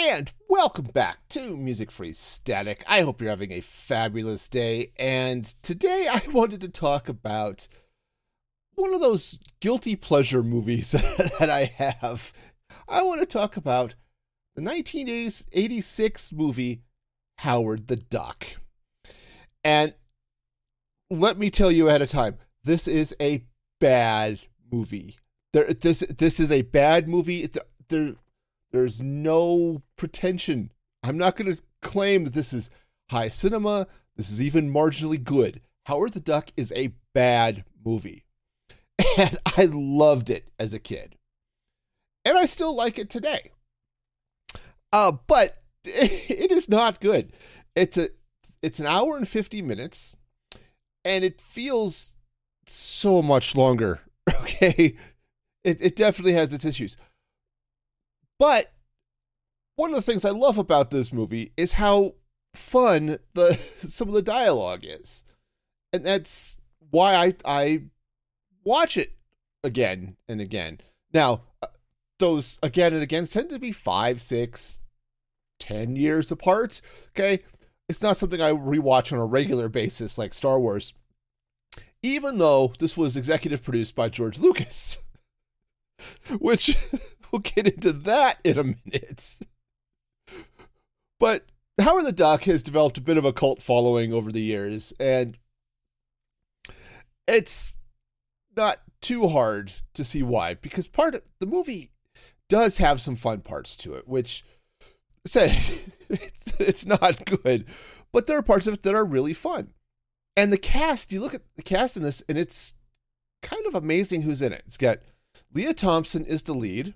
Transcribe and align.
And 0.00 0.32
welcome 0.48 0.84
back 0.84 1.28
to 1.30 1.56
Music 1.56 1.90
Free 1.90 2.12
Static. 2.12 2.84
I 2.86 3.00
hope 3.00 3.20
you're 3.20 3.30
having 3.30 3.50
a 3.50 3.60
fabulous 3.60 4.48
day. 4.48 4.92
And 4.96 5.44
today 5.60 6.06
I 6.08 6.22
wanted 6.30 6.60
to 6.60 6.68
talk 6.68 7.08
about 7.08 7.66
one 8.76 8.94
of 8.94 9.00
those 9.00 9.40
guilty 9.58 9.96
pleasure 9.96 10.44
movies 10.44 10.92
that 11.40 11.50
I 11.50 11.64
have. 11.64 12.32
I 12.86 13.02
want 13.02 13.22
to 13.22 13.26
talk 13.26 13.56
about 13.56 13.96
the 14.54 14.62
1986 14.62 16.32
movie 16.32 16.82
Howard 17.38 17.88
the 17.88 17.96
Duck. 17.96 18.46
And 19.64 19.94
let 21.10 21.38
me 21.38 21.50
tell 21.50 21.72
you 21.72 21.88
ahead 21.88 22.02
of 22.02 22.08
time, 22.08 22.38
this 22.62 22.86
is 22.86 23.16
a 23.20 23.42
bad 23.80 24.42
movie. 24.70 25.16
There, 25.52 25.74
this 25.74 26.00
this 26.16 26.38
is 26.38 26.52
a 26.52 26.62
bad 26.62 27.08
movie. 27.08 27.50
There, 27.88 28.14
there's 28.72 29.00
no 29.00 29.82
pretension. 29.96 30.72
I'm 31.02 31.18
not 31.18 31.36
going 31.36 31.56
to 31.56 31.62
claim 31.80 32.24
that 32.24 32.34
this 32.34 32.52
is 32.52 32.70
high 33.10 33.28
cinema. 33.28 33.86
This 34.16 34.30
is 34.30 34.42
even 34.42 34.72
marginally 34.72 35.22
good. 35.22 35.60
Howard 35.86 36.12
the 36.12 36.20
Duck 36.20 36.50
is 36.56 36.72
a 36.76 36.94
bad 37.14 37.64
movie. 37.84 38.24
And 39.16 39.38
I 39.56 39.64
loved 39.64 40.28
it 40.28 40.48
as 40.58 40.74
a 40.74 40.78
kid. 40.78 41.16
And 42.24 42.36
I 42.36 42.46
still 42.46 42.74
like 42.74 42.98
it 42.98 43.10
today. 43.10 43.50
Uh, 44.92 45.12
but 45.26 45.62
it 45.84 46.50
is 46.50 46.68
not 46.68 47.00
good. 47.00 47.32
It's 47.74 47.96
a 47.96 48.10
it's 48.60 48.80
an 48.80 48.86
hour 48.86 49.16
and 49.16 49.26
50 49.26 49.62
minutes 49.62 50.16
and 51.04 51.24
it 51.24 51.40
feels 51.40 52.16
so 52.66 53.22
much 53.22 53.56
longer. 53.56 54.00
Okay. 54.42 54.94
It, 55.64 55.80
it 55.80 55.96
definitely 55.96 56.34
has 56.34 56.52
its 56.52 56.64
issues. 56.64 56.96
But 58.38 58.72
one 59.76 59.90
of 59.90 59.96
the 59.96 60.02
things 60.02 60.24
I 60.24 60.30
love 60.30 60.58
about 60.58 60.90
this 60.90 61.12
movie 61.12 61.52
is 61.56 61.74
how 61.74 62.14
fun 62.54 63.18
the 63.34 63.54
some 63.78 64.08
of 64.08 64.14
the 64.14 64.22
dialogue 64.22 64.80
is. 64.82 65.24
And 65.92 66.04
that's 66.04 66.58
why 66.90 67.14
I 67.14 67.34
I 67.44 67.82
watch 68.64 68.96
it 68.96 69.12
again 69.64 70.16
and 70.28 70.40
again. 70.40 70.80
Now, 71.12 71.42
uh, 71.62 71.68
those 72.18 72.58
again 72.62 72.92
and 72.92 73.02
again 73.02 73.26
tend 73.26 73.50
to 73.50 73.58
be 73.58 73.72
five, 73.72 74.20
six, 74.20 74.80
ten 75.58 75.96
years 75.96 76.30
apart. 76.30 76.80
Okay. 77.10 77.42
It's 77.88 78.02
not 78.02 78.18
something 78.18 78.42
I 78.42 78.50
rewatch 78.50 79.14
on 79.14 79.18
a 79.18 79.24
regular 79.24 79.70
basis 79.70 80.18
like 80.18 80.34
Star 80.34 80.60
Wars. 80.60 80.92
Even 82.02 82.38
though 82.38 82.74
this 82.78 82.96
was 82.96 83.16
executive 83.16 83.64
produced 83.64 83.94
by 83.94 84.08
George 84.10 84.38
Lucas, 84.38 84.98
which 86.38 86.76
we'll 87.32 87.40
get 87.40 87.66
into 87.66 87.92
that 87.92 88.38
in 88.44 88.58
a 88.58 88.64
minute. 88.64 89.38
But 91.18 91.46
Howard 91.80 92.04
the 92.04 92.12
Duck 92.12 92.44
has 92.44 92.62
developed 92.62 92.98
a 92.98 93.02
bit 93.02 93.16
of 93.16 93.24
a 93.24 93.32
cult 93.32 93.62
following 93.62 94.12
over 94.12 94.32
the 94.32 94.42
years, 94.42 94.92
and 94.98 95.36
it's 97.26 97.76
not 98.56 98.80
too 99.00 99.28
hard 99.28 99.72
to 99.94 100.04
see 100.04 100.22
why, 100.22 100.54
because 100.54 100.88
part 100.88 101.14
of 101.14 101.22
the 101.38 101.46
movie 101.46 101.90
does 102.48 102.78
have 102.78 103.00
some 103.00 103.16
fun 103.16 103.40
parts 103.40 103.76
to 103.76 103.94
it, 103.94 104.08
which 104.08 104.44
said 105.26 105.56
it's, 106.08 106.60
it's 106.60 106.86
not 106.86 107.24
good, 107.24 107.66
but 108.12 108.26
there 108.26 108.38
are 108.38 108.42
parts 108.42 108.66
of 108.66 108.74
it 108.74 108.82
that 108.82 108.94
are 108.94 109.04
really 109.04 109.34
fun. 109.34 109.72
And 110.36 110.52
the 110.52 110.58
cast, 110.58 111.12
you 111.12 111.20
look 111.20 111.34
at 111.34 111.42
the 111.56 111.62
cast 111.62 111.96
in 111.96 112.02
this, 112.02 112.22
and 112.28 112.38
it's 112.38 112.74
kind 113.42 113.66
of 113.66 113.74
amazing 113.74 114.22
who's 114.22 114.42
in 114.42 114.52
it. 114.52 114.62
It's 114.66 114.76
got 114.76 114.98
Lea 115.52 115.72
Thompson 115.72 116.24
is 116.24 116.42
the 116.42 116.54
lead. 116.54 116.94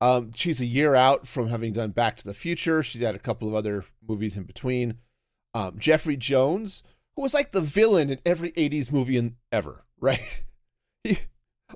Um, 0.00 0.32
she's 0.34 0.60
a 0.60 0.66
year 0.66 0.94
out 0.94 1.26
from 1.26 1.48
having 1.48 1.72
done 1.72 1.90
Back 1.90 2.16
to 2.18 2.24
the 2.24 2.34
Future. 2.34 2.82
She's 2.82 3.00
had 3.00 3.14
a 3.14 3.20
couple 3.20 3.48
of 3.48 3.54
other 3.54 3.84
movies 4.06 4.36
in 4.36 4.44
between. 4.44 4.98
Um, 5.54 5.78
Jeffrey 5.78 6.16
Jones, 6.16 6.82
who 7.14 7.22
was 7.22 7.32
like 7.32 7.52
the 7.52 7.62
villain 7.62 8.10
in 8.10 8.20
every 8.26 8.52
80s 8.52 8.92
movie 8.92 9.16
in, 9.16 9.36
ever, 9.50 9.84
right? 10.00 10.20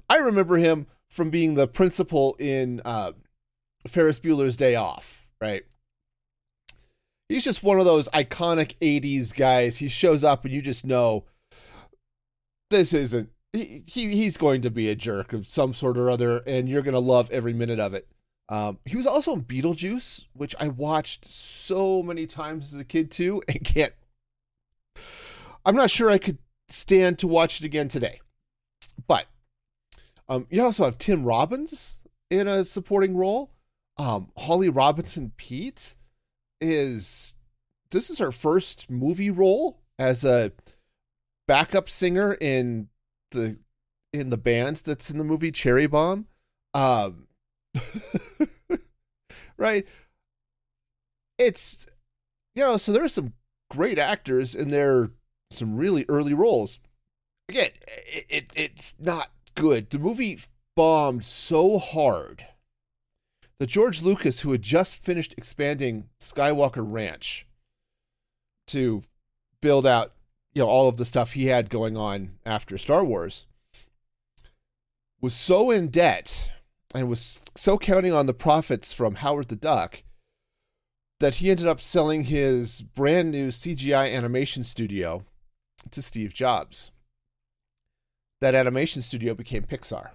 I 0.09 0.17
remember 0.17 0.59
him 0.59 0.87
from 1.09 1.31
being 1.31 1.55
the 1.55 1.67
principal 1.67 2.37
in 2.39 2.83
uh, 2.85 3.13
Ferris 3.87 4.21
Bueller's 4.21 4.57
Day 4.57 4.75
Off, 4.75 5.27
right? 5.41 5.65
He's 7.29 7.45
just 7.45 7.63
one 7.63 7.79
of 7.79 7.85
those 7.85 8.09
iconic 8.09 8.75
80s 8.81 9.35
guys. 9.35 9.79
He 9.79 9.89
shows 9.89 10.25
up 10.25 10.45
and 10.45 10.53
you 10.53 10.61
just 10.61 10.85
know 10.85 11.25
this 12.71 12.93
isn't 12.93 13.31
he, 13.53 13.83
he's 13.87 14.37
going 14.37 14.63
to 14.63 14.71
be 14.71 14.89
a 14.89 14.95
jerk 14.95 15.33
of 15.33 15.47
some 15.47 15.75
sort 15.75 15.99
or 15.99 16.11
other, 16.11 16.39
and 16.47 16.69
you're 16.69 16.83
to 16.83 16.99
love 16.99 17.31
every 17.31 17.53
minute 17.53 17.81
of 17.81 17.95
it. 17.95 18.07
Um, 18.49 18.79
he 18.85 18.97
was 18.97 19.07
also 19.07 19.35
in 19.35 19.45
Beetlejuice, 19.45 20.27
which 20.33 20.55
I 20.59 20.69
watched 20.69 21.25
so 21.25 22.03
many 22.03 22.27
times 22.27 22.75
as 22.75 22.81
a 22.81 22.85
kid 22.85 23.11
too, 23.11 23.43
and 23.49 23.65
can't. 23.65 23.93
I'm 25.65 25.77
not 25.77 25.91
sure 25.91 26.11
I 26.11 26.19
could 26.19 26.39
stand 26.69 27.19
to 27.21 27.29
watch 27.29 27.61
it 27.61 27.67
again 27.67 27.89
today. 27.89 28.21
But 29.07 29.27
um, 30.29 30.47
you 30.51 30.63
also 30.63 30.85
have 30.85 30.99
Tim 30.99 31.25
Robbins 31.25 32.01
in 32.31 32.47
a 32.47 32.65
supporting 32.65 33.17
role. 33.17 33.51
Um, 33.99 34.31
Holly 34.37 34.69
Robinson 34.69 35.33
Peete 35.37 35.97
is 36.61 37.35
this 37.91 38.11
is 38.11 38.19
her 38.19 38.33
first 38.33 38.89
movie 38.91 39.31
role 39.31 39.81
as 39.99 40.25
a 40.25 40.53
backup 41.47 41.89
singer 41.89 42.35
in 42.35 42.89
the 43.31 43.59
in 44.13 44.31
the 44.31 44.37
band 44.37 44.79
that's 44.79 45.11
in 45.11 45.19
the 45.19 45.25
movie 45.25 45.53
Cherry 45.53 45.87
Bomb. 45.87 46.27
Um, 46.75 47.29
right? 49.57 49.87
It's 51.39 51.87
you 52.55 52.63
know, 52.63 52.77
so 52.77 52.93
there's 52.93 53.15
some 53.15 53.35
great 53.71 53.99
actors 53.99 54.55
in 54.55 54.71
there, 54.71 55.11
some 55.51 55.77
really 55.77 56.05
early 56.09 56.35
roles. 56.35 56.81
Again, 57.49 57.71
it, 57.87 58.27
it 58.29 58.53
it's 58.55 58.95
not 58.99 59.31
good. 59.55 59.91
The 59.91 59.99
movie 59.99 60.39
bombed 60.77 61.25
so 61.25 61.79
hard 61.79 62.47
that 63.59 63.69
George 63.69 64.03
Lucas, 64.03 64.41
who 64.41 64.53
had 64.53 64.63
just 64.63 65.05
finished 65.05 65.35
expanding 65.37 66.09
Skywalker 66.21 66.85
Ranch 66.85 67.47
to 68.69 69.03
build 69.61 69.87
out 69.87 70.13
you 70.53 70.63
know 70.63 70.69
all 70.69 70.89
of 70.89 70.97
the 70.97 71.05
stuff 71.05 71.33
he 71.33 71.47
had 71.47 71.71
going 71.71 71.97
on 71.97 72.33
after 72.45 72.77
Star 72.77 73.05
Wars 73.05 73.47
was 75.21 75.35
so 75.35 75.71
in 75.71 75.89
debt 75.89 76.51
and 76.95 77.09
was 77.09 77.41
so 77.57 77.79
counting 77.79 78.13
on 78.13 78.27
the 78.27 78.35
profits 78.35 78.93
from 78.93 79.17
Howard 79.17 79.49
the 79.49 79.57
Duck 79.57 80.03
that 81.21 81.37
he 81.37 81.51
ended 81.51 81.67
up 81.67 81.81
selling 81.81 82.25
his 82.25 82.83
brand 82.83 83.31
new 83.31 83.49
CGI 83.49 84.13
animation 84.13 84.63
studio 84.63 85.25
to 85.91 86.03
Steve 86.03 86.35
Jobs. 86.35 86.91
That 88.41 88.55
animation 88.55 89.03
studio 89.03 89.35
became 89.35 89.65
Pixar, 89.65 90.13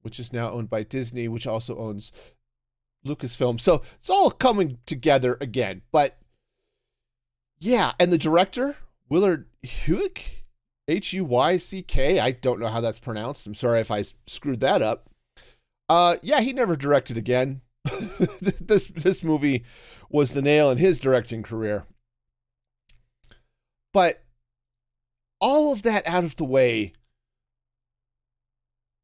which 0.00 0.18
is 0.18 0.32
now 0.32 0.50
owned 0.50 0.70
by 0.70 0.82
Disney, 0.82 1.28
which 1.28 1.46
also 1.46 1.76
owns 1.78 2.12
Lucasfilm. 3.06 3.60
So 3.60 3.82
it's 3.98 4.08
all 4.08 4.30
coming 4.30 4.78
together 4.86 5.36
again. 5.40 5.82
But 5.92 6.16
yeah, 7.58 7.92
and 7.98 8.12
the 8.12 8.18
director, 8.18 8.76
Willard 9.08 9.46
Huyck, 9.64 10.20
H 10.88 11.12
U 11.12 11.24
Y 11.24 11.56
C 11.56 11.82
K. 11.82 12.18
I 12.20 12.32
don't 12.32 12.60
know 12.60 12.68
how 12.68 12.80
that's 12.80 12.98
pronounced. 12.98 13.46
I'm 13.46 13.54
sorry 13.54 13.80
if 13.80 13.90
I 13.90 14.02
screwed 14.26 14.60
that 14.60 14.82
up. 14.82 15.08
Uh, 15.88 16.16
yeah, 16.22 16.40
he 16.40 16.52
never 16.52 16.76
directed 16.76 17.16
again. 17.16 17.60
this 18.40 18.86
this 18.86 19.22
movie 19.22 19.64
was 20.08 20.32
the 20.32 20.42
nail 20.42 20.70
in 20.70 20.78
his 20.78 20.98
directing 20.98 21.42
career. 21.42 21.86
But 23.92 24.22
all 25.40 25.72
of 25.72 25.82
that 25.82 26.06
out 26.06 26.24
of 26.24 26.36
the 26.36 26.44
way, 26.44 26.92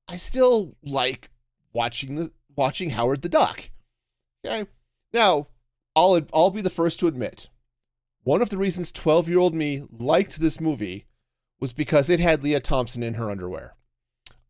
I 0.09 0.17
still 0.17 0.75
like 0.83 1.31
watching 1.73 2.17
the 2.17 2.33
watching 2.57 2.91
Howard 2.91 3.23
the 3.23 3.29
Duck. 3.29 3.71
Okay, 4.45 4.69
now 5.13 5.49
I'll 5.95 6.21
I'll 6.33 6.51
be 6.51 6.63
the 6.63 6.71
first 6.71 6.99
to 7.01 7.07
admit 7.07 7.49
one 8.23 8.43
of 8.43 8.51
the 8.51 8.59
reasons 8.59 8.93
12 8.93 9.29
year 9.29 9.39
old 9.39 9.55
me 9.55 9.85
liked 9.91 10.41
this 10.41 10.61
movie 10.61 11.07
was 11.59 11.73
because 11.73 12.09
it 12.11 12.21
had 12.21 12.43
Lea 12.43 12.61
Thompson 12.61 13.03
in 13.03 13.15
her 13.15 13.31
underwear. 13.31 13.75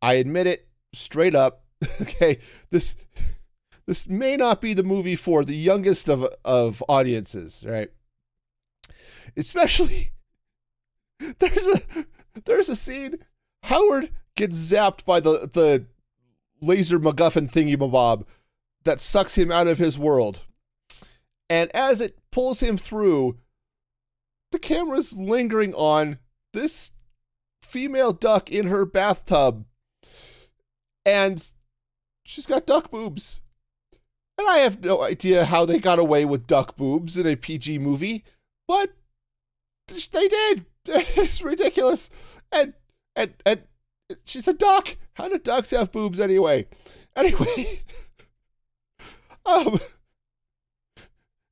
I 0.01 0.15
admit 0.15 0.47
it 0.47 0.69
straight 0.93 1.35
up. 1.35 1.65
okay, 2.01 2.39
this 2.71 2.97
this 3.87 4.09
may 4.09 4.37
not 4.37 4.61
be 4.61 4.75
the 4.75 4.83
movie 4.83 5.17
for 5.17 5.45
the 5.45 5.57
youngest 5.57 6.09
of 6.09 6.25
of 6.45 6.83
audiences, 6.89 7.65
right? 7.67 7.91
Especially 9.37 10.13
there's 11.39 11.67
a 11.67 11.81
there's 12.45 12.69
a 12.69 12.77
scene 12.77 13.19
Howard 13.65 14.11
gets 14.37 14.57
zapped 14.57 15.05
by 15.05 15.21
the 15.21 15.51
the 15.53 15.87
laser 16.61 16.99
MacGuffin 16.99 17.51
thingy 17.51 17.79
bob 17.91 18.27
that 18.85 19.01
sucks 19.01 19.37
him 19.37 19.51
out 19.51 19.67
of 19.67 19.79
his 19.79 19.99
world. 19.99 20.47
And 21.49 21.71
as 21.75 22.01
it 22.01 22.19
pulls 22.31 22.61
him 22.61 22.77
through, 22.77 23.39
the 24.51 24.59
camera's 24.59 25.13
lingering 25.13 25.75
on 25.75 26.19
this 26.53 26.93
female 27.63 28.13
duck 28.13 28.51
in 28.51 28.67
her 28.67 28.85
bathtub. 28.85 29.65
And 31.05 31.47
she's 32.25 32.47
got 32.47 32.67
duck 32.67 32.91
boobs. 32.91 33.43
And 34.39 34.49
I 34.49 34.59
have 34.59 34.81
no 34.81 35.03
idea 35.03 35.45
how 35.45 35.65
they 35.65 35.79
got 35.79 35.99
away 35.99 36.25
with 36.25 36.47
duck 36.47 36.77
boobs 36.77 37.17
in 37.17 37.27
a 37.27 37.37
PG 37.37 37.79
movie, 37.79 38.25
but 38.67 38.95
they 40.13 40.29
did. 40.29 40.67
It's 40.87 41.43
ridiculous. 41.43 42.09
And 42.51 42.73
and 43.15 43.35
and 43.45 43.63
she's 44.25 44.49
a 44.49 44.55
duck. 44.55 44.97
How 45.13 45.29
do 45.29 45.39
ducks 45.39 45.71
have 45.71 45.93
boobs 45.93 46.19
anyway? 46.19 46.67
Anyway, 47.15 47.83
um, 49.45 49.79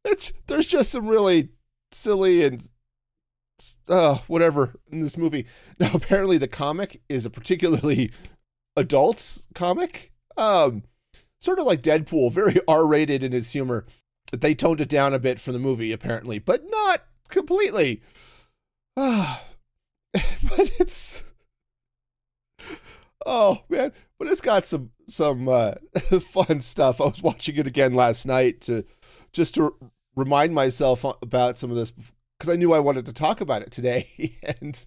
it's 0.05 0.33
there's 0.47 0.67
just 0.67 0.91
some 0.91 1.07
really 1.07 1.51
silly 1.93 2.43
and 2.45 2.63
uh 3.89 4.19
whatever 4.27 4.75
in 4.91 5.01
this 5.01 5.17
movie. 5.17 5.47
Now 5.79 5.91
apparently 5.95 6.39
the 6.39 6.49
comic 6.49 7.01
is 7.09 7.27
a 7.27 7.31
particularly 7.31 8.11
adult 8.77 9.47
comic. 9.55 10.13
Um 10.37 10.85
sort 11.41 11.59
of 11.59 11.67
like 11.67 11.83
Deadpool, 11.83 12.33
very 12.33 12.61
R-rated 12.69 13.23
in 13.23 13.33
its 13.33 13.53
humor. 13.53 13.87
They 14.33 14.55
toned 14.55 14.81
it 14.81 14.89
down 14.89 15.15
a 15.15 15.19
bit 15.19 15.41
for 15.41 15.53
the 15.53 15.59
movie 15.59 15.93
apparently, 15.93 16.39
but 16.39 16.65
not 16.71 17.05
completely. 17.29 18.03
But 20.57 20.71
it's 20.81 21.23
Oh 23.27 23.63
man, 23.69 23.93
but 24.19 24.29
it's 24.29 24.41
got 24.41 24.65
some 24.65 24.91
some 25.07 25.49
uh, 25.49 25.75
fun 26.21 26.61
stuff. 26.61 27.01
I 27.01 27.05
was 27.05 27.23
watching 27.23 27.57
it 27.57 27.67
again 27.67 27.95
last 27.95 28.27
night 28.27 28.63
to 28.63 28.85
just 29.33 29.55
to 29.57 29.77
remind 30.17 30.55
myself 30.55 31.05
about 31.23 31.59
some 31.59 31.71
of 31.71 31.77
this 31.77 31.93
because 32.39 32.53
I 32.53 32.57
knew 32.57 32.73
I 32.73 32.79
wanted 32.79 33.07
to 33.07 33.13
talk 33.13 33.41
about 33.41 33.63
it 33.63 33.71
today, 33.71 34.39
and 34.61 34.87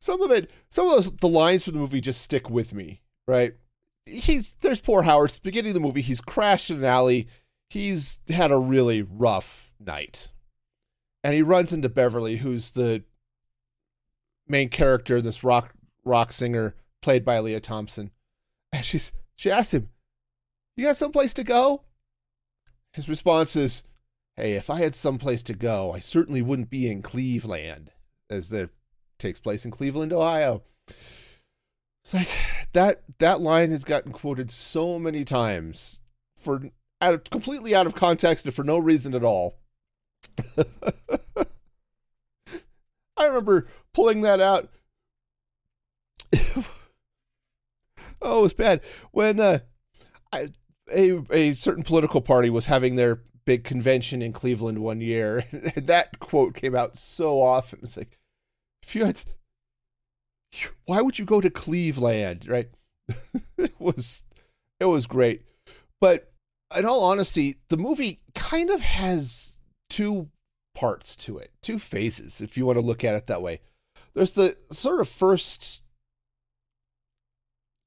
some 0.00 0.20
of 0.22 0.30
it, 0.30 0.50
some 0.68 0.86
of 0.86 0.92
those 0.92 1.10
the 1.16 1.28
lines 1.28 1.64
from 1.64 1.74
the 1.74 1.80
movie 1.80 2.00
just 2.00 2.20
stick 2.20 2.50
with 2.50 2.74
me. 2.74 3.02
Right? 3.26 3.54
He's 4.06 4.54
there's 4.60 4.80
poor 4.80 5.02
Howard. 5.02 5.38
beginning 5.42 5.70
of 5.70 5.74
the 5.74 5.80
movie, 5.80 6.00
he's 6.00 6.20
crashed 6.20 6.70
in 6.70 6.78
an 6.78 6.84
alley. 6.84 7.28
He's 7.68 8.20
had 8.28 8.50
a 8.50 8.56
really 8.56 9.02
rough 9.02 9.72
night, 9.78 10.30
and 11.22 11.34
he 11.34 11.42
runs 11.42 11.72
into 11.72 11.88
Beverly, 11.88 12.38
who's 12.38 12.70
the 12.70 13.04
main 14.48 14.70
character, 14.70 15.20
this 15.20 15.44
rock 15.44 15.74
rock 16.04 16.32
singer 16.32 16.74
played 17.02 17.24
by 17.24 17.38
Lea 17.38 17.60
Thompson, 17.60 18.10
and 18.72 18.84
she's 18.84 19.12
she 19.36 19.50
asks 19.50 19.74
him, 19.74 19.90
"You 20.76 20.86
got 20.86 20.96
someplace 20.96 21.34
to 21.34 21.44
go?" 21.44 21.82
His 22.94 23.08
response 23.08 23.54
is, 23.54 23.84
"Hey, 24.38 24.52
if 24.52 24.70
I 24.70 24.78
had 24.78 24.94
someplace 24.94 25.42
to 25.44 25.54
go, 25.54 25.92
I 25.92 25.98
certainly 25.98 26.40
wouldn't 26.42 26.70
be 26.70 26.90
in 26.90 27.02
Cleveland, 27.02 27.92
as 28.30 28.50
that 28.50 28.70
takes 29.18 29.40
place 29.40 29.64
in 29.64 29.70
Cleveland, 29.70 30.12
Ohio." 30.12 30.62
It's 32.04 32.14
like 32.14 32.28
that 32.72 33.02
that 33.18 33.40
line 33.40 33.70
has 33.72 33.84
gotten 33.84 34.12
quoted 34.12 34.50
so 34.50 34.98
many 34.98 35.24
times 35.24 36.00
for 36.36 36.70
out 37.00 37.14
of, 37.14 37.24
completely 37.24 37.74
out 37.74 37.86
of 37.86 37.94
context 37.94 38.46
and 38.46 38.54
for 38.54 38.64
no 38.64 38.78
reason 38.78 39.14
at 39.14 39.24
all. 39.24 39.58
I 43.16 43.26
remember 43.26 43.66
pulling 43.92 44.22
that 44.22 44.40
out 44.40 44.70
oh, 48.22 48.38
it 48.38 48.42
was 48.42 48.52
bad 48.54 48.80
when 49.12 49.40
uh, 49.40 49.58
I, 50.32 50.48
a 50.92 51.20
a 51.30 51.54
certain 51.54 51.84
political 51.84 52.20
party 52.20 52.50
was 52.50 52.66
having 52.66 52.96
their 52.96 53.20
big 53.48 53.64
convention 53.64 54.20
in 54.20 54.30
Cleveland 54.30 54.78
one 54.80 55.00
year, 55.00 55.42
that 55.74 56.18
quote 56.18 56.54
came 56.54 56.74
out 56.74 56.96
so 56.98 57.40
often. 57.40 57.78
It's 57.82 57.96
like, 57.96 58.18
if 58.82 58.94
you 58.94 59.06
had, 59.06 59.22
why 60.84 61.00
would 61.00 61.18
you 61.18 61.24
go 61.24 61.40
to 61.40 61.48
Cleveland, 61.48 62.46
right? 62.46 62.68
it 63.56 63.72
was, 63.78 64.24
it 64.78 64.84
was 64.84 65.06
great, 65.06 65.46
but 65.98 66.30
in 66.76 66.84
all 66.84 67.02
honesty, 67.04 67.56
the 67.70 67.78
movie 67.78 68.20
kind 68.34 68.68
of 68.68 68.82
has 68.82 69.60
two 69.88 70.28
parts 70.74 71.16
to 71.16 71.38
it, 71.38 71.50
two 71.62 71.78
phases, 71.78 72.42
if 72.42 72.58
you 72.58 72.66
want 72.66 72.76
to 72.76 72.84
look 72.84 73.02
at 73.02 73.14
it 73.14 73.28
that 73.28 73.40
way. 73.40 73.62
There's 74.12 74.34
the 74.34 74.58
sort 74.70 75.00
of 75.00 75.08
first 75.08 75.80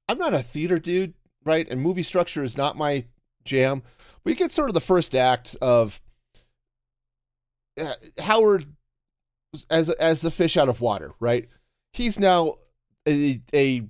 I'm 0.08 0.18
not 0.18 0.34
a 0.34 0.42
theater 0.42 0.80
dude, 0.80 1.14
right? 1.44 1.70
And 1.70 1.80
movie 1.80 2.02
structure 2.02 2.42
is 2.42 2.56
not 2.56 2.76
my 2.76 3.04
jam. 3.44 3.84
We 4.24 4.34
get 4.34 4.52
sort 4.52 4.70
of 4.70 4.74
the 4.74 4.80
first 4.80 5.14
act 5.14 5.56
of 5.60 6.00
uh, 7.80 7.94
Howard 8.20 8.66
as 9.70 9.90
as 9.90 10.20
the 10.20 10.30
fish 10.30 10.56
out 10.56 10.68
of 10.68 10.80
water, 10.80 11.12
right? 11.20 11.48
He's 11.92 12.18
now 12.18 12.56
a, 13.06 13.42
a 13.54 13.82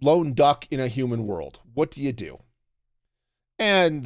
lone 0.00 0.34
duck 0.34 0.66
in 0.70 0.80
a 0.80 0.88
human 0.88 1.26
world. 1.26 1.60
What 1.74 1.90
do 1.90 2.02
you 2.02 2.12
do? 2.12 2.38
And 3.58 4.04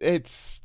it's 0.00 0.62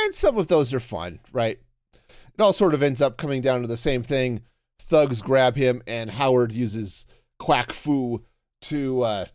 and 0.00 0.14
some 0.14 0.38
of 0.38 0.48
those 0.48 0.72
are 0.72 0.80
fun, 0.80 1.20
right? 1.32 1.60
It 1.92 2.40
all 2.40 2.52
sort 2.52 2.74
of 2.74 2.82
ends 2.82 3.02
up 3.02 3.16
coming 3.16 3.42
down 3.42 3.60
to 3.60 3.66
the 3.66 3.76
same 3.76 4.02
thing. 4.02 4.40
Thugs 4.80 5.22
grab 5.22 5.56
him, 5.56 5.82
and 5.86 6.10
Howard 6.10 6.52
uses 6.52 7.06
quack 7.38 7.72
fu 7.72 8.24
to 8.62 9.02
uh, 9.02 9.26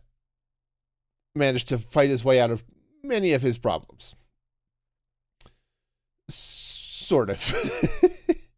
manage 1.36 1.64
to 1.66 1.78
fight 1.78 2.10
his 2.10 2.24
way 2.24 2.40
out 2.40 2.50
of 2.50 2.64
many 3.02 3.32
of 3.32 3.42
his 3.42 3.58
problems. 3.58 4.14
Sort 6.28 7.30
of. 7.30 7.54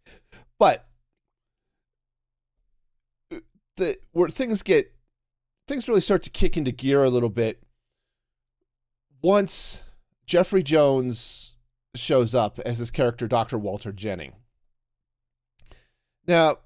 but 0.58 0.86
the 3.76 3.98
where 4.12 4.28
things 4.28 4.62
get 4.62 4.92
things 5.66 5.86
really 5.86 6.00
start 6.00 6.22
to 6.22 6.30
kick 6.30 6.56
into 6.56 6.72
gear 6.72 7.04
a 7.04 7.10
little 7.10 7.28
bit 7.28 7.62
once 9.22 9.82
Jeffrey 10.26 10.62
Jones 10.62 11.56
shows 11.94 12.34
up 12.34 12.58
as 12.60 12.78
his 12.78 12.90
character 12.90 13.26
Dr. 13.26 13.58
Walter 13.58 13.92
Jennings. 13.92 14.34
Now, 16.26 16.58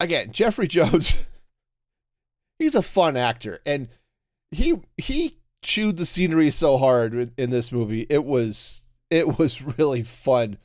again, 0.00 0.32
Jeffrey 0.32 0.66
Jones, 0.68 1.26
he's 2.60 2.76
a 2.76 2.82
fun 2.82 3.16
actor, 3.16 3.60
and 3.66 3.88
he 4.52 4.80
he 4.96 5.38
chewed 5.62 5.96
the 5.96 6.06
scenery 6.06 6.50
so 6.50 6.78
hard 6.78 7.32
in 7.36 7.50
this 7.50 7.72
movie. 7.72 8.06
It 8.08 8.24
was 8.24 8.84
it 9.10 9.38
was 9.38 9.62
really 9.78 10.04
fun 10.04 10.58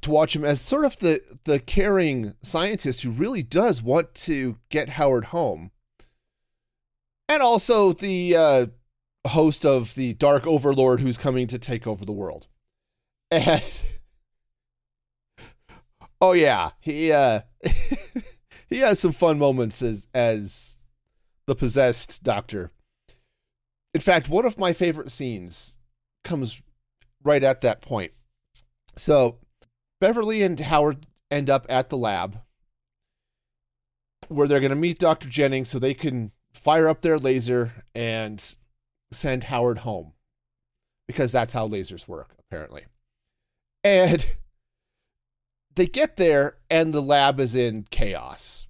to 0.00 0.10
watch 0.10 0.34
him 0.34 0.44
as 0.44 0.60
sort 0.60 0.84
of 0.84 0.98
the 0.98 1.22
the 1.44 1.60
caring 1.60 2.34
scientist 2.42 3.02
who 3.02 3.10
really 3.10 3.42
does 3.42 3.82
want 3.82 4.14
to 4.14 4.56
get 4.70 4.90
Howard 4.90 5.26
home, 5.26 5.70
and 7.28 7.42
also 7.42 7.92
the 7.92 8.34
uh, 8.36 8.66
host 9.28 9.64
of 9.64 9.94
the 9.94 10.14
Dark 10.14 10.46
Overlord 10.46 11.00
who's 11.00 11.18
coming 11.18 11.46
to 11.46 11.58
take 11.58 11.86
over 11.86 12.04
the 12.04 12.12
world, 12.12 12.48
and. 13.30 13.62
Oh 16.20 16.32
yeah, 16.32 16.70
he 16.80 17.12
uh 17.12 17.42
he 18.68 18.78
has 18.78 18.98
some 18.98 19.12
fun 19.12 19.38
moments 19.38 19.82
as 19.82 20.08
as 20.14 20.84
the 21.46 21.54
possessed 21.54 22.22
doctor. 22.22 22.70
In 23.94 24.00
fact, 24.00 24.28
one 24.28 24.44
of 24.44 24.58
my 24.58 24.72
favorite 24.72 25.10
scenes 25.10 25.78
comes 26.22 26.62
right 27.24 27.42
at 27.42 27.62
that 27.62 27.80
point. 27.80 28.12
So, 28.96 29.38
Beverly 30.00 30.42
and 30.42 30.60
Howard 30.60 31.06
end 31.30 31.48
up 31.48 31.66
at 31.68 31.88
the 31.88 31.96
lab 31.96 32.40
where 34.28 34.46
they're 34.46 34.60
going 34.60 34.70
to 34.70 34.76
meet 34.76 34.98
Dr. 34.98 35.28
Jennings 35.28 35.68
so 35.68 35.78
they 35.78 35.94
can 35.94 36.32
fire 36.52 36.88
up 36.88 37.00
their 37.00 37.18
laser 37.18 37.84
and 37.94 38.56
send 39.10 39.44
Howard 39.44 39.78
home 39.78 40.12
because 41.06 41.32
that's 41.32 41.54
how 41.54 41.66
lasers 41.66 42.06
work 42.06 42.34
apparently. 42.38 42.84
And 43.82 44.26
they 45.78 45.86
get 45.86 46.16
there 46.16 46.58
and 46.68 46.92
the 46.92 47.00
lab 47.00 47.40
is 47.40 47.54
in 47.54 47.86
chaos. 47.90 48.66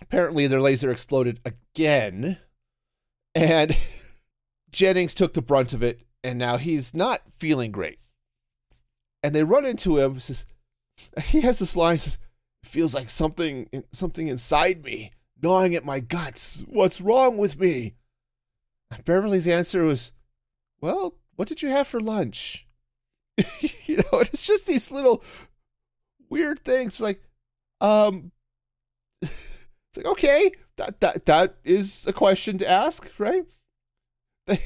Apparently, 0.00 0.46
their 0.46 0.60
laser 0.60 0.92
exploded 0.92 1.40
again, 1.44 2.38
and 3.34 3.76
Jennings 4.70 5.14
took 5.14 5.34
the 5.34 5.42
brunt 5.42 5.72
of 5.72 5.82
it, 5.82 6.02
and 6.22 6.38
now 6.38 6.56
he's 6.56 6.94
not 6.94 7.22
feeling 7.36 7.72
great. 7.72 7.98
And 9.22 9.34
they 9.34 9.42
run 9.42 9.64
into 9.64 9.98
him. 9.98 10.20
Says 10.20 10.46
he 11.24 11.40
has 11.40 11.58
this 11.58 11.74
line. 11.74 11.98
Says, 11.98 12.18
"Feels 12.62 12.94
like 12.94 13.08
something, 13.08 13.68
something 13.90 14.28
inside 14.28 14.84
me, 14.84 15.12
gnawing 15.42 15.74
at 15.74 15.84
my 15.84 15.98
guts. 15.98 16.62
What's 16.68 17.00
wrong 17.00 17.36
with 17.36 17.58
me?" 17.58 17.94
Beverly's 19.04 19.48
answer 19.48 19.82
was, 19.82 20.12
"Well, 20.80 21.16
what 21.34 21.48
did 21.48 21.62
you 21.62 21.70
have 21.70 21.88
for 21.88 22.00
lunch?" 22.00 22.68
you 23.86 23.96
know, 23.96 24.20
it's 24.20 24.46
just 24.46 24.66
these 24.66 24.92
little 24.92 25.24
weird 26.30 26.64
things 26.64 27.00
like 27.00 27.22
um 27.80 28.32
it's 29.22 29.68
like 29.96 30.06
okay 30.06 30.52
that 30.78 31.00
that 31.00 31.26
that 31.26 31.56
is 31.64 32.06
a 32.06 32.12
question 32.12 32.56
to 32.58 32.68
ask 32.68 33.10
right? 33.18 33.44
They 34.46 34.60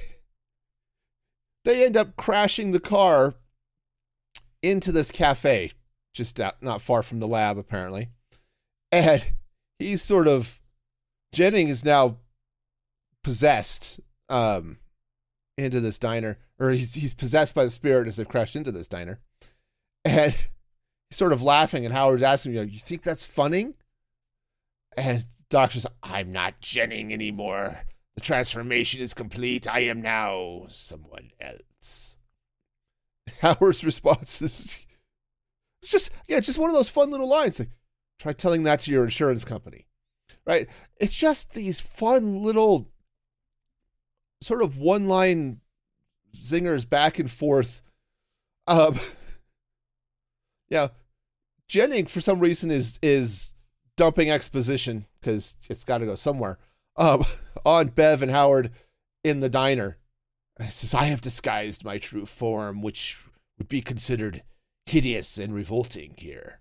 they 1.65 1.85
end 1.85 1.97
up 1.97 2.17
crashing 2.17 2.71
the 2.71 2.81
car 2.81 3.35
into 4.63 4.93
this 4.93 5.11
cafe 5.11 5.73
just 6.15 6.39
out, 6.39 6.63
not 6.63 6.81
far 6.81 7.03
from 7.03 7.19
the 7.19 7.27
lab 7.27 7.59
apparently. 7.59 8.11
And 8.93 9.27
he's 9.79 10.03
sort 10.03 10.29
of 10.29 10.61
jennings 11.33 11.71
is 11.71 11.85
now 11.85 12.19
possessed 13.25 14.01
um 14.29 14.79
into 15.59 15.81
this 15.81 15.99
diner, 15.99 16.39
or 16.59 16.71
he's 16.71 16.95
he's 16.95 17.15
possessed 17.15 17.55
by 17.55 17.65
the 17.65 17.71
spirit 17.71 18.07
as 18.07 18.17
they've 18.17 18.29
crashed 18.29 18.57
into 18.57 18.73
this 18.73 18.89
diner, 18.89 19.21
and 20.05 20.37
he's 21.13 21.19
sort 21.19 21.35
of 21.35 21.43
laughing, 21.43 21.85
and 21.85 21.93
Howard's 21.93 22.23
asking, 22.23 22.53
"You 22.53 22.61
know, 22.61 22.65
you 22.65 22.79
think 22.79 23.03
that's 23.03 23.25
funny?" 23.25 23.75
And 24.97 25.25
Doc 25.51 25.73
says, 25.73 25.87
"I'm 26.03 26.33
not 26.33 26.61
Jennings 26.61 27.13
anymore. 27.13 27.83
The 28.15 28.23
transformation 28.23 29.03
is 29.03 29.13
complete. 29.13 29.69
I 29.69 29.81
am 29.81 30.01
now 30.01 30.65
someone 30.69 31.31
else." 31.39 32.17
Howard's 33.41 33.85
response 33.85 34.41
is, 34.41 34.87
"It's 35.83 35.91
just 35.91 36.11
yeah, 36.29 36.39
it's 36.39 36.47
just 36.47 36.59
one 36.59 36.71
of 36.71 36.77
those 36.77 36.89
fun 36.89 37.11
little 37.11 37.29
lines. 37.29 37.59
Like, 37.59 37.71
try 38.19 38.33
telling 38.33 38.63
that 38.63 38.81
to 38.81 38.91
your 38.91 39.05
insurance 39.05 39.45
company." 39.45 39.87
Right? 40.47 40.71
It's 40.97 41.15
just 41.15 41.53
these 41.53 41.79
fun 41.79 42.43
little 42.43 42.89
sort 44.41 44.63
of 44.63 44.79
one 44.79 45.09
line 45.09 45.61
zingers 46.37 46.89
back 46.89 47.19
and 47.19 47.31
forth. 47.31 47.83
Um, 48.67 48.99
yeah, 50.71 50.89
Jennings 51.73 52.13
for 52.13 52.21
some 52.21 52.39
reason 52.39 52.71
is 52.71 52.99
is 53.03 53.55
dumping 53.97 54.31
exposition 54.31 55.07
because 55.19 55.57
it's 55.71 55.85
got 55.85 55.99
to 55.99 56.05
go 56.05 56.15
somewhere 56.15 56.59
um, 56.97 57.25
on 57.65 57.89
Bev 57.89 58.23
and 58.23 58.31
Howard 58.31 58.73
in 59.25 59.41
the 59.41 59.49
diner. 59.49 59.97
It 60.61 60.71
says, 60.71 60.93
"I 60.93 61.05
have 61.05 61.23
disguised 61.23 61.83
my 61.83 61.97
true 61.97 62.27
form, 62.27 62.83
which 62.83 63.25
would 63.57 63.69
be 63.69 63.81
considered 63.81 64.43
hideous 64.85 65.39
and 65.39 65.55
revolting 65.55 66.13
here." 66.19 66.61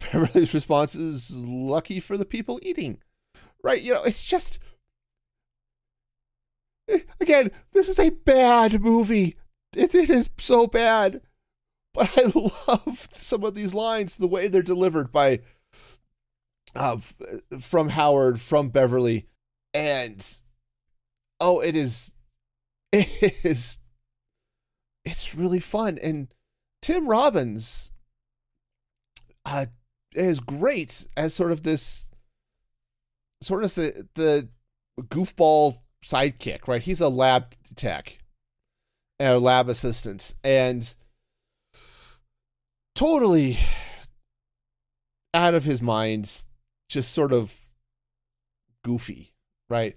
Beverly's 0.00 0.52
response 0.52 0.96
is, 0.96 1.36
"Lucky 1.36 2.00
for 2.00 2.16
the 2.16 2.24
people 2.24 2.58
eating." 2.62 2.98
Right? 3.62 3.80
You 3.80 3.94
know, 3.94 4.02
it's 4.02 4.24
just 4.24 4.58
Again, 7.20 7.52
this 7.70 7.88
is 7.88 8.00
a 8.00 8.10
bad 8.10 8.80
movie. 8.80 9.36
It, 9.76 9.94
it 9.94 10.10
is 10.10 10.28
so 10.38 10.66
bad. 10.66 11.20
But 11.96 12.12
I 12.18 12.30
love 12.68 13.08
some 13.14 13.42
of 13.42 13.54
these 13.54 13.72
lines, 13.72 14.16
the 14.16 14.26
way 14.26 14.48
they're 14.48 14.62
delivered 14.62 15.10
by 15.10 15.40
uh, 16.74 16.98
from 17.58 17.88
Howard, 17.88 18.38
from 18.38 18.68
Beverly, 18.68 19.26
and 19.72 20.24
oh, 21.40 21.60
it 21.60 21.74
is, 21.74 22.12
it 22.92 23.44
is, 23.44 23.78
it's 25.06 25.34
really 25.34 25.60
fun. 25.60 25.98
And 26.02 26.28
Tim 26.82 27.08
Robbins 27.08 27.92
uh, 29.46 29.66
is 30.14 30.40
great 30.40 31.06
as 31.16 31.32
sort 31.32 31.50
of 31.50 31.62
this, 31.62 32.10
sort 33.40 33.64
of 33.64 33.74
the 33.74 34.06
the 34.14 34.48
goofball 35.00 35.78
sidekick, 36.04 36.68
right? 36.68 36.82
He's 36.82 37.00
a 37.00 37.08
lab 37.08 37.54
tech, 37.74 38.18
a 39.18 39.38
lab 39.38 39.70
assistant, 39.70 40.34
and 40.44 40.94
totally 42.96 43.58
out 45.32 45.54
of 45.54 45.62
his 45.62 45.80
mind, 45.80 46.44
just 46.88 47.12
sort 47.12 47.32
of 47.32 47.56
goofy, 48.82 49.32
right? 49.70 49.96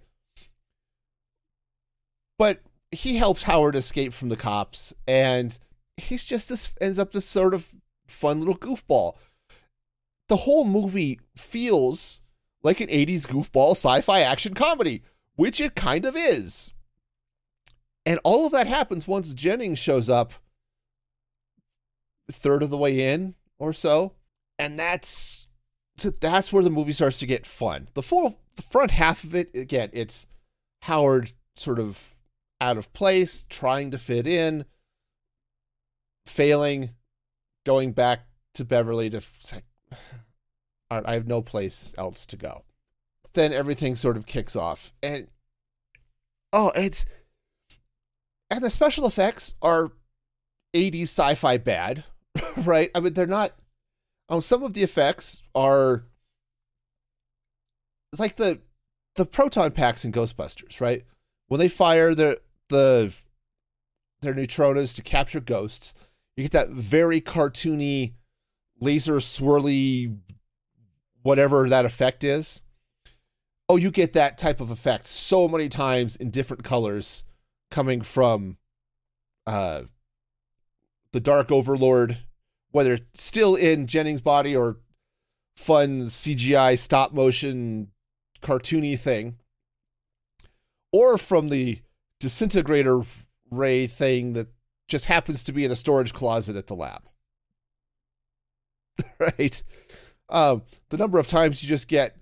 But 2.37 2.61
he 2.91 3.15
helps 3.17 3.43
Howard 3.43 3.75
escape 3.75 4.13
from 4.13 4.29
the 4.29 4.37
cops, 4.37 4.93
and 5.07 5.57
he's 5.97 6.25
just 6.25 6.49
this 6.49 6.71
ends 6.79 6.99
up 6.99 7.11
this 7.11 7.25
sort 7.25 7.55
of 7.55 7.73
fun 8.05 8.39
little 8.39 8.57
goofball. 8.57 9.15
The 10.27 10.37
whole 10.37 10.65
movie 10.65 11.19
feels 11.35 12.21
like 12.61 12.79
an 12.81 12.87
80s 12.89 13.25
goofball 13.25 13.71
sci 13.71 14.01
fi 14.01 14.21
action 14.21 14.53
comedy 14.53 15.01
which 15.39 15.61
it 15.61 15.73
kind 15.73 16.03
of 16.03 16.17
is. 16.17 16.73
And 18.05 18.19
all 18.25 18.45
of 18.45 18.51
that 18.51 18.67
happens 18.67 19.07
once 19.07 19.33
Jennings 19.33 19.79
shows 19.79 20.09
up 20.09 20.33
third 22.31 22.63
of 22.63 22.69
the 22.69 22.77
way 22.77 23.11
in 23.11 23.35
or 23.57 23.73
so. 23.73 24.13
And 24.57 24.77
that's 24.77 25.47
that's 26.19 26.53
where 26.53 26.63
the 26.63 26.69
movie 26.69 26.91
starts 26.91 27.19
to 27.19 27.25
get 27.25 27.45
fun. 27.45 27.89
The 27.93 28.01
full 28.01 28.39
the 28.55 28.61
front 28.61 28.91
half 28.91 29.23
of 29.23 29.35
it, 29.35 29.55
again, 29.55 29.89
it's 29.93 30.27
Howard 30.83 31.33
sort 31.55 31.79
of 31.79 32.15
out 32.61 32.77
of 32.77 32.91
place, 32.93 33.45
trying 33.49 33.91
to 33.91 33.97
fit 33.97 34.27
in, 34.27 34.65
failing, 36.25 36.91
going 37.65 37.93
back 37.93 38.27
to 38.53 38.65
Beverly 38.65 39.09
to 39.09 39.21
say, 39.39 39.61
I 40.91 41.13
have 41.13 41.27
no 41.27 41.41
place 41.41 41.93
else 41.97 42.25
to 42.27 42.37
go 42.37 42.63
then 43.33 43.53
everything 43.53 43.95
sort 43.95 44.17
of 44.17 44.25
kicks 44.25 44.55
off. 44.55 44.91
And 45.01 45.27
oh, 46.53 46.71
it's 46.75 47.05
and 48.49 48.63
the 48.63 48.69
special 48.69 49.05
effects 49.05 49.55
are 49.61 49.91
80s 50.73 51.03
sci-fi 51.03 51.57
bad, 51.57 52.03
right? 52.65 52.91
I 52.93 52.99
mean, 52.99 53.13
they're 53.13 53.25
not. 53.25 53.53
Um, 54.29 54.41
some 54.41 54.63
of 54.63 54.73
the 54.73 54.83
effects 54.83 55.41
are 55.55 56.05
like 58.17 58.35
the 58.35 58.59
the 59.15 59.25
proton 59.25 59.71
packs 59.71 60.05
in 60.05 60.11
Ghostbusters, 60.11 60.79
right? 60.79 61.05
When 61.47 61.59
they 61.59 61.69
fire 61.69 62.13
the 62.13 62.39
the 62.69 63.13
their 64.21 64.33
neutronas 64.33 64.95
to 64.95 65.01
capture 65.01 65.39
ghosts, 65.39 65.93
you 66.35 66.43
get 66.43 66.51
that 66.51 66.69
very 66.69 67.21
cartoony 67.21 68.13
laser 68.79 69.15
swirly 69.15 70.17
whatever 71.21 71.67
that 71.67 71.85
effect 71.85 72.23
is 72.23 72.63
oh, 73.69 73.75
you 73.75 73.91
get 73.91 74.13
that 74.13 74.37
type 74.37 74.59
of 74.59 74.71
effect 74.71 75.05
so 75.05 75.47
many 75.47 75.69
times 75.69 76.15
in 76.15 76.31
different 76.31 76.63
colors 76.63 77.23
coming 77.69 78.01
from 78.01 78.57
uh, 79.45 79.83
the 81.13 81.19
Dark 81.19 81.51
Overlord, 81.51 82.17
whether 82.71 82.97
still 83.13 83.55
in 83.55 83.87
Jennings' 83.87 84.21
body 84.21 84.55
or 84.55 84.77
fun 85.55 86.07
CGI 86.07 86.77
stop 86.77 87.13
motion 87.13 87.91
cartoony 88.41 88.97
thing, 88.97 89.37
or 90.91 91.17
from 91.17 91.49
the 91.49 91.81
disintegrator 92.19 93.01
ray 93.51 93.87
thing 93.87 94.33
that 94.33 94.47
just 94.87 95.05
happens 95.05 95.43
to 95.43 95.51
be 95.51 95.65
in 95.65 95.71
a 95.71 95.75
storage 95.75 96.13
closet 96.13 96.55
at 96.55 96.67
the 96.67 96.75
lab. 96.75 97.03
right? 99.19 99.63
Um, 100.29 100.63
the 100.89 100.97
number 100.97 101.19
of 101.19 101.27
times 101.27 101.63
you 101.63 101.69
just 101.69 101.87
get 101.87 102.15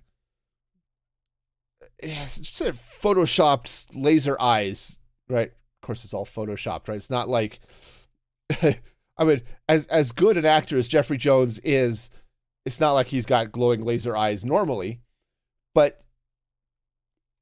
it's 2.00 2.56
sort 2.56 2.70
of 2.70 2.78
photoshopped 2.78 3.88
laser 3.94 4.38
eyes, 4.40 5.00
right? 5.30 5.50
Of 5.50 5.82
course, 5.82 6.04
it's 6.04 6.14
all 6.14 6.26
photoshopped, 6.26 6.88
right? 6.88 6.96
It's 6.96 7.10
not 7.10 7.30
like, 7.30 7.60
I 9.18 9.26
mean, 9.26 9.42
as 9.68 9.88
as 9.88 10.12
good 10.12 10.38
an 10.38 10.46
actor 10.46 10.78
as 10.78 10.88
Jeffrey 10.88 11.18
Jones 11.18 11.60
is, 11.60 12.10
it's 12.66 12.80
not 12.80 12.94
like 12.94 13.08
he's 13.08 13.26
got 13.26 13.52
glowing 13.52 13.84
laser 13.84 14.16
eyes 14.16 14.46
normally, 14.46 15.02
but 15.74 16.04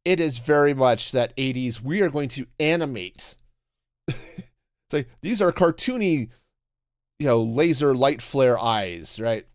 it 0.06 0.20
is 0.20 0.38
very 0.38 0.74
much 0.74 1.12
that 1.12 1.36
80s. 1.36 1.82
We 1.82 2.02
are 2.02 2.10
going 2.10 2.30
to 2.30 2.46
animate. 2.60 3.36
it's 4.08 4.94
like 4.94 5.10
these 5.22 5.42
are 5.42 5.52
cartoony, 5.52 6.30
you 7.20 7.26
know, 7.28 7.42
laser 7.42 7.96
light 7.96 8.22
flare 8.22 8.58
eyes, 8.58 9.20
right? 9.20 9.46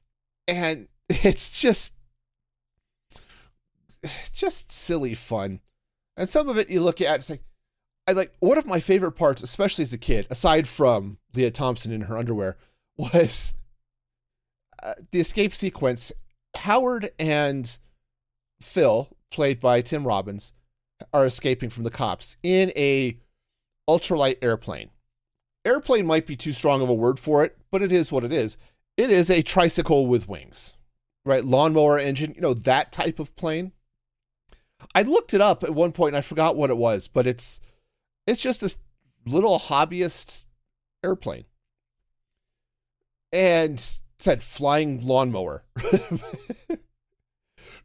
And 0.47 0.89
it's 1.09 1.61
just 1.61 1.95
just 4.35 4.71
silly 4.73 5.15
fun. 5.15 5.61
And 6.17 6.29
some 6.29 6.49
of 6.49 6.59
it 6.59 6.69
you 6.69 6.83
look 6.83 7.01
at, 7.01 7.21
it's 7.21 7.31
like, 7.31 7.43
I 8.11 8.13
like 8.13 8.35
one 8.41 8.59
of 8.59 8.67
my 8.67 8.81
favorite 8.81 9.13
parts, 9.13 9.41
especially 9.41 9.83
as 9.83 9.93
a 9.93 9.99
kid, 9.99 10.27
aside 10.31 10.67
from 10.67 11.19
Lea 11.33 11.53
Thompson 11.53 11.93
in 11.93 12.03
her 12.03 12.19
underwear, 12.19 12.57
was 12.97 13.55
uh, 14.83 14.95
the 15.13 15.21
escape 15.21 15.55
sequence. 15.55 16.11
Howard 16.57 17.13
and 17.21 17.79
Phil, 18.61 19.17
played 19.31 19.61
by 19.61 19.81
Tim 19.81 20.05
Robbins, 20.05 20.53
are 21.15 21.25
escaping 21.25 21.71
from 21.71 21.85
the 21.85 21.91
cops 21.91 22.37
in 22.43 22.73
a 22.75 23.17
ultralight 23.89 24.39
airplane. 24.43 24.91
Airplane 25.65 26.05
might 26.05 26.27
be 26.27 26.35
too 26.35 26.53
strong 26.53 26.83
of 26.83 26.89
a 26.89 26.95
word 26.95 27.21
for 27.21 27.45
it, 27.45 27.57
but 27.71 27.81
it 27.81 27.93
is 27.93 28.11
what 28.11 28.25
it 28.25 28.33
is. 28.33 28.59
It 28.97 29.11
is 29.11 29.31
a 29.31 29.41
tricycle 29.41 30.09
with 30.09 30.29
wings, 30.29 30.77
right? 31.25 31.45
Lawnmower 31.45 32.01
engine, 32.01 32.35
you 32.35 32.41
know, 32.41 32.55
that 32.55 32.91
type 32.91 33.21
of 33.21 33.37
plane. 33.37 33.71
I 34.97 35.03
looked 35.03 35.33
it 35.33 35.41
up 35.41 35.63
at 35.63 35.77
one 35.77 35.93
point 35.93 36.15
and 36.15 36.19
I 36.19 36.23
forgot 36.23 36.57
what 36.57 36.71
it 36.71 36.77
was, 36.77 37.07
but 37.07 37.29
it's 37.29 37.61
it's 38.31 38.43
just 38.43 38.61
this 38.61 38.79
little 39.27 39.59
hobbyist 39.59 40.45
airplane. 41.03 41.45
And 43.33 43.81
said 44.19 44.43
flying 44.43 45.05
lawnmower. 45.05 45.65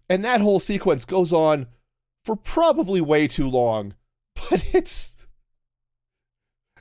and 0.09 0.23
that 0.23 0.41
whole 0.41 0.59
sequence 0.59 1.05
goes 1.05 1.33
on 1.33 1.67
for 2.23 2.35
probably 2.35 3.01
way 3.01 3.27
too 3.27 3.49
long, 3.49 3.95
but 4.49 4.63
it's 4.73 5.15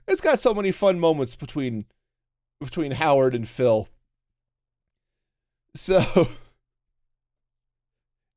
it's 0.06 0.21
got 0.21 0.40
so 0.40 0.54
many 0.54 0.71
fun 0.71 1.00
moments 1.00 1.37
between 1.37 1.87
between 2.61 2.92
Howard 2.92 3.35
and 3.35 3.49
Phil. 3.49 3.88
So 5.75 6.00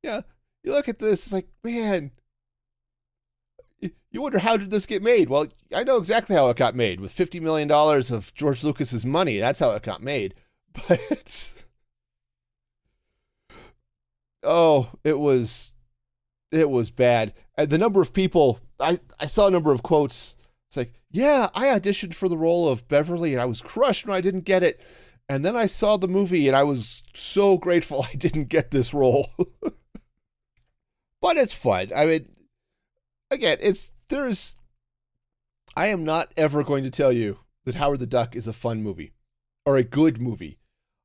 yeah, 0.04 0.22
you 0.64 0.72
look 0.72 0.90
at 0.90 1.00
this, 1.00 1.28
it's 1.28 1.34
like, 1.34 1.48
man, 1.64 2.12
you 4.18 4.24
wonder 4.24 4.40
how 4.40 4.58
did 4.58 4.72
this 4.72 4.88
get 4.88 5.04
made? 5.04 5.30
Well, 5.30 5.46
I 5.72 5.84
know 5.84 5.98
exactly 5.98 6.36
how 6.36 6.50
it 6.50 6.58
got 6.58 6.74
made 6.74 7.00
with 7.00 7.12
fifty 7.12 7.40
million 7.40 7.68
dollars 7.68 8.10
of 8.10 8.34
George 8.34 8.64
Lucas's 8.64 9.06
money. 9.06 9.38
That's 9.38 9.60
how 9.60 9.72
it 9.72 9.84
got 9.84 10.02
made. 10.02 10.34
But 10.88 11.64
oh, 14.44 14.90
it 15.04 15.20
was 15.20 15.76
it 16.52 16.70
was 16.70 16.90
bad. 16.90 17.34
And 17.56 17.70
the 17.70 17.78
number 17.78 18.02
of 18.02 18.14
people 18.14 18.60
I 18.80 19.00
I 19.20 19.28
saw 19.28 19.48
a 19.48 19.52
number 19.52 19.72
of 19.72 19.84
quotes. 19.84 20.36
It's 20.68 20.78
like, 20.78 20.94
yeah, 21.12 21.50
I 21.54 21.68
auditioned 21.68 22.14
for 22.14 22.28
the 22.28 22.38
role 22.38 22.68
of 22.68 22.88
Beverly 22.88 23.34
and 23.34 23.42
I 23.42 23.46
was 23.46 23.62
crushed 23.62 24.06
when 24.06 24.18
I 24.18 24.22
didn't 24.22 24.46
get 24.46 24.64
it. 24.64 24.82
And 25.30 25.46
then 25.46 25.56
I 25.56 25.66
saw 25.66 25.96
the 25.96 26.08
movie 26.08 26.48
and 26.48 26.58
I 26.58 26.64
was 26.64 27.04
so 27.14 27.58
grateful 27.58 28.06
I 28.14 28.16
didn't 28.16 28.50
get 28.50 28.72
this 28.72 28.94
role. 28.94 29.30
but 31.22 31.38
it's 31.38 31.54
fun. 31.54 31.90
I 31.96 32.06
mean, 32.06 32.30
again, 33.32 33.58
it's 33.62 33.92
there's 34.10 34.56
I 35.76 35.88
am 35.88 36.04
not 36.04 36.32
ever 36.36 36.64
going 36.64 36.84
to 36.84 36.90
tell 36.90 37.12
you 37.12 37.40
that 37.66 37.76
Howard 37.76 38.00
the 38.00 38.08
Duck 38.08 38.36
is 38.36 38.48
a 38.48 38.54
fun 38.54 38.82
movie 38.82 39.12
or 39.66 39.78
a 39.78 39.84
good 39.84 40.20
movie. 40.20 40.58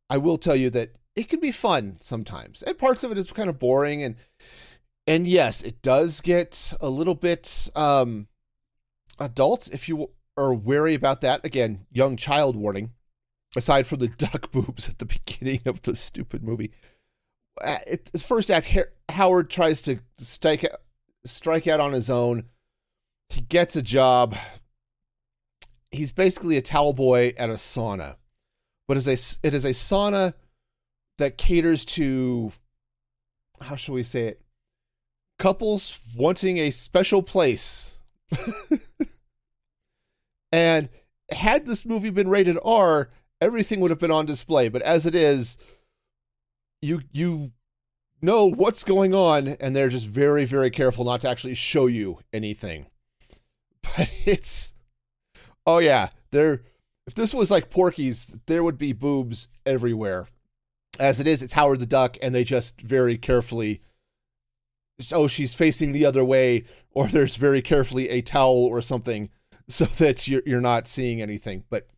I 0.08 0.16
will 0.18 0.38
tell 0.38 0.56
you 0.56 0.70
that 0.70 0.92
it 1.14 1.28
can 1.28 1.40
be 1.40 1.52
fun 1.52 1.98
sometimes. 2.00 2.62
And 2.62 2.78
parts 2.78 3.04
of 3.04 3.12
it 3.12 3.18
is 3.18 3.30
kind 3.32 3.50
of 3.50 3.58
boring 3.58 4.02
and 4.02 4.16
and 5.06 5.26
yes, 5.26 5.62
it 5.62 5.82
does 5.82 6.20
get 6.20 6.72
a 6.80 6.88
little 6.88 7.14
bit 7.14 7.68
um 7.74 8.28
adult 9.18 9.68
if 9.72 9.88
you 9.88 10.10
are 10.36 10.54
wary 10.54 10.94
about 10.94 11.20
that. 11.20 11.44
Again, 11.44 11.86
young 11.90 12.16
child 12.16 12.56
warning. 12.56 12.92
Aside 13.54 13.86
from 13.86 13.98
the 13.98 14.08
duck 14.16 14.50
boobs 14.50 14.88
at 14.88 14.98
the 14.98 15.04
beginning 15.04 15.60
of 15.66 15.82
the 15.82 15.94
stupid 15.94 16.42
movie, 16.42 16.72
uh, 17.62 17.78
it, 17.86 18.06
the 18.06 18.18
first 18.18 18.50
act, 18.50 18.74
Howard 19.10 19.50
tries 19.50 19.82
to 19.82 19.98
strike 20.18 20.64
strike 21.24 21.66
out 21.66 21.80
on 21.80 21.92
his 21.92 22.08
own. 22.08 22.44
He 23.28 23.40
gets 23.40 23.76
a 23.76 23.82
job. 23.82 24.36
He's 25.90 26.12
basically 26.12 26.56
a 26.56 26.62
towel 26.62 26.92
boy 26.92 27.34
at 27.36 27.50
a 27.50 27.54
sauna, 27.54 28.16
but 28.88 28.96
is 28.96 29.08
a 29.08 29.46
it 29.46 29.54
is 29.54 29.64
a 29.64 29.70
sauna 29.70 30.34
that 31.18 31.38
caters 31.38 31.84
to 31.84 32.52
how 33.60 33.76
shall 33.76 33.94
we 33.94 34.02
say 34.02 34.26
it 34.26 34.42
couples 35.38 35.98
wanting 36.16 36.58
a 36.58 36.70
special 36.70 37.22
place 37.22 38.00
and 40.52 40.88
had 41.30 41.66
this 41.66 41.84
movie 41.84 42.10
been 42.10 42.28
rated 42.28 42.58
R, 42.64 43.10
everything 43.40 43.80
would 43.80 43.90
have 43.90 43.98
been 43.98 44.10
on 44.10 44.26
display. 44.26 44.68
But 44.68 44.82
as 44.82 45.06
it 45.06 45.14
is, 45.14 45.58
you 46.80 47.02
you 47.12 47.52
know 48.20 48.46
what's 48.46 48.84
going 48.84 49.14
on, 49.14 49.48
and 49.48 49.74
they're 49.74 49.88
just 49.88 50.08
very, 50.08 50.44
very 50.44 50.70
careful 50.70 51.04
not 51.04 51.22
to 51.22 51.28
actually 51.28 51.54
show 51.54 51.86
you 51.86 52.20
anything. 52.32 52.86
But 53.96 54.10
it's 54.26 54.74
oh 55.66 55.78
yeah, 55.78 56.10
there 56.30 56.62
if 57.06 57.14
this 57.14 57.34
was 57.34 57.50
like 57.50 57.70
Porky's, 57.70 58.36
there 58.46 58.62
would 58.62 58.78
be 58.78 58.92
boobs 58.92 59.48
everywhere. 59.66 60.28
As 61.00 61.18
it 61.18 61.26
is, 61.26 61.42
it's 61.42 61.54
Howard 61.54 61.80
the 61.80 61.86
Duck, 61.86 62.16
and 62.22 62.34
they 62.34 62.44
just 62.44 62.80
very 62.80 63.18
carefully 63.18 63.82
oh, 65.10 65.26
she's 65.26 65.54
facing 65.54 65.92
the 65.92 66.04
other 66.04 66.24
way, 66.24 66.64
or 66.92 67.06
there's 67.06 67.36
very 67.36 67.62
carefully 67.62 68.08
a 68.08 68.20
towel 68.20 68.66
or 68.66 68.80
something 68.80 69.30
so 69.68 69.84
that 69.84 70.28
you're 70.28 70.42
you're 70.46 70.60
not 70.60 70.86
seeing 70.86 71.20
anything. 71.20 71.64
But 71.70 71.88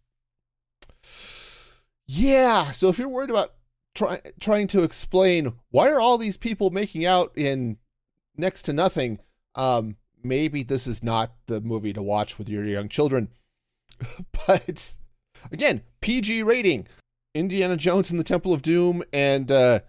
yeah, 2.06 2.70
so 2.70 2.88
if 2.88 2.98
you're 2.98 3.08
worried 3.08 3.30
about 3.30 3.54
try, 3.94 4.20
trying 4.40 4.66
to 4.68 4.82
explain 4.82 5.54
why 5.70 5.90
are 5.90 6.00
all 6.00 6.18
these 6.18 6.36
people 6.36 6.70
making 6.70 7.04
out 7.04 7.32
in 7.36 7.78
next 8.36 8.62
to 8.62 8.72
nothing, 8.72 9.18
um, 9.54 9.96
maybe 10.24 10.62
this 10.62 10.86
is 10.86 11.02
not 11.02 11.32
the 11.46 11.60
movie 11.60 11.92
to 11.92 12.02
watch 12.02 12.38
with 12.38 12.48
your 12.48 12.64
young 12.64 12.88
children. 12.88 13.28
but 14.46 14.94
again, 15.52 15.82
PG 16.00 16.42
rating. 16.42 16.86
Indiana 17.34 17.76
Jones 17.76 18.10
and 18.10 18.20
the 18.20 18.24
Temple 18.24 18.52
of 18.52 18.62
Doom 18.62 19.02
and 19.12 19.50
uh, 19.50 19.80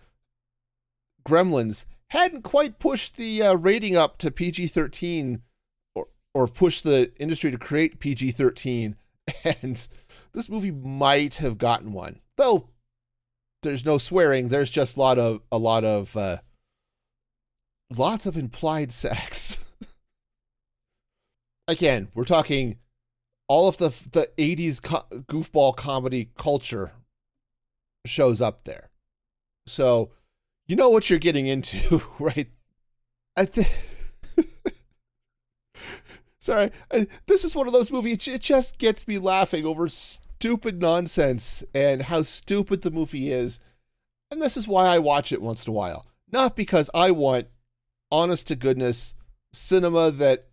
Gremlins 1.28 1.86
hadn't 2.10 2.44
quite 2.44 2.80
pushed 2.80 3.18
the 3.18 3.42
uh, 3.42 3.54
rating 3.56 3.96
up 3.96 4.18
to 4.20 4.32
PG 4.32 4.68
13 4.68 5.42
or 5.94 6.08
or 6.34 6.48
push 6.48 6.82
the 6.82 7.12
industry 7.18 7.52
to 7.52 7.58
create 7.58 8.00
PG 8.00 8.32
13. 8.32 8.96
And 9.44 9.88
this 10.34 10.52
movie 10.52 10.70
might 10.72 11.36
have 11.36 11.58
gotten 11.58 11.94
one. 11.94 12.20
Though 12.38 12.70
there's 13.64 13.84
no 13.84 13.98
swearing, 13.98 14.50
there's 14.50 14.70
just 14.70 14.98
a 14.98 15.00
lot 15.00 15.18
of, 15.18 15.42
a 15.52 15.58
lot 15.58 15.84
of, 15.84 16.16
uh, 16.16 16.38
lots 17.96 18.28
of 18.28 18.38
implied 18.38 18.92
sex. 18.92 19.65
Again, 21.68 22.10
we're 22.14 22.26
talking 22.26 22.78
all 23.48 23.68
of 23.68 23.78
the 23.78 23.90
the 24.12 24.30
80s 24.38 24.82
co- 24.82 25.06
goofball 25.28 25.76
comedy 25.76 26.30
culture 26.38 26.94
shows 28.06 28.42
up 28.42 28.64
there. 28.64 28.90
So, 29.68 30.12
you 30.68 30.76
know 30.76 30.90
what 30.90 31.10
you're 31.10 31.20
getting 31.20 31.48
into, 31.48 32.02
right? 32.20 32.50
I 33.38 33.46
think 33.46 33.70
Sorry, 36.40 36.72
this 37.26 37.44
is 37.44 37.56
one 37.56 37.66
of 37.66 37.74
those 37.74 37.92
movies. 37.92 38.28
It 38.28 38.42
just 38.42 38.78
gets 38.78 39.08
me 39.08 39.18
laughing 39.18 39.66
over 39.66 39.90
stupid 39.90 40.80
nonsense 40.80 41.64
and 41.74 42.04
how 42.04 42.22
stupid 42.22 42.84
the 42.84 42.92
movie 42.92 43.32
is. 43.32 43.60
And 44.30 44.40
this 44.42 44.56
is 44.56 44.68
why 44.68 44.86
I 44.88 45.00
watch 45.00 45.32
it 45.32 45.42
once 45.42 45.66
in 45.66 45.72
a 45.72 45.74
while. 45.74 46.06
Not 46.32 46.56
because 46.56 46.90
I 46.94 47.10
want 47.10 47.48
honest 48.12 48.48
to 48.48 48.56
goodness 48.56 49.16
cinema 49.54 50.12
that 50.12 50.48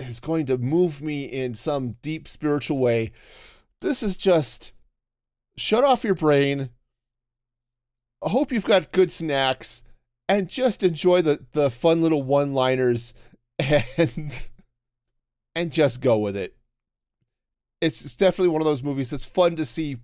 is 0.00 0.20
going 0.20 0.46
to 0.46 0.58
move 0.58 1.02
me 1.02 1.24
in 1.24 1.54
some 1.54 1.96
deep 2.02 2.26
spiritual 2.26 2.78
way. 2.78 3.12
This 3.80 4.02
is 4.02 4.16
just 4.16 4.72
shut 5.56 5.84
off 5.84 6.04
your 6.04 6.14
brain. 6.14 6.70
I 8.24 8.28
hope 8.28 8.52
you've 8.52 8.64
got 8.64 8.92
good 8.92 9.10
snacks 9.10 9.82
and 10.28 10.48
just 10.48 10.82
enjoy 10.82 11.22
the, 11.22 11.44
the 11.52 11.70
fun 11.70 12.02
little 12.02 12.22
one 12.22 12.54
liners 12.54 13.14
and 13.58 14.48
and 15.54 15.72
just 15.72 16.00
go 16.00 16.18
with 16.18 16.36
it. 16.36 16.56
It's, 17.80 18.04
it's 18.04 18.16
definitely 18.16 18.50
one 18.50 18.60
of 18.60 18.66
those 18.66 18.82
movies 18.82 19.10
that's 19.10 19.24
fun 19.24 19.56
to 19.56 19.64
see 19.64 19.96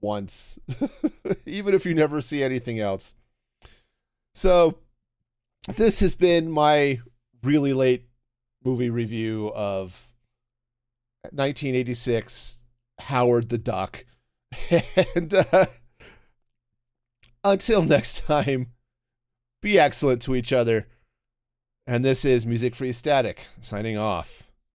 once, 0.00 0.58
even 1.46 1.74
if 1.74 1.84
you 1.84 1.94
never 1.94 2.20
see 2.20 2.42
anything 2.42 2.78
else. 2.78 3.14
So, 4.34 4.78
this 5.76 6.00
has 6.00 6.14
been 6.14 6.50
my 6.50 7.00
really 7.42 7.72
late 7.72 8.06
movie 8.64 8.90
review 8.90 9.52
of 9.54 10.08
1986 11.22 12.62
Howard 13.00 13.48
the 13.48 13.58
Duck. 13.58 14.04
And 15.16 15.34
uh, 15.34 15.66
until 17.42 17.82
next 17.82 18.24
time, 18.24 18.68
be 19.60 19.78
excellent 19.78 20.22
to 20.22 20.34
each 20.34 20.52
other. 20.52 20.86
And 21.86 22.04
this 22.04 22.24
is 22.24 22.46
Music 22.46 22.74
Free 22.74 22.92
Static 22.92 23.46
signing 23.60 23.98
off. 23.98 24.50